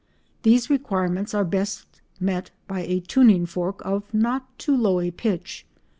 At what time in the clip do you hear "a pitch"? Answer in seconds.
4.99-5.67